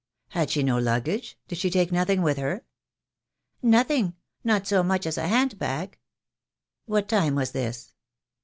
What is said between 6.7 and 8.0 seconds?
"What time was this?"